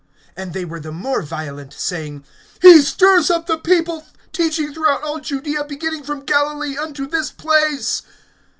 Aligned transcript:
(5)And 0.35 0.53
they 0.53 0.65
were 0.65 0.79
the 0.79 0.91
more 0.91 1.21
violent, 1.21 1.71
saying: 1.73 2.25
He 2.59 2.81
stirs 2.81 3.29
up 3.29 3.45
the 3.45 3.59
people, 3.59 4.07
teaching 4.33 4.73
throughout 4.73 5.03
all 5.03 5.19
Judaea, 5.19 5.63
beginning 5.65 6.01
from 6.01 6.21
Galilee, 6.25 6.75
unto 6.75 7.05
this 7.05 7.29
place. 7.29 8.01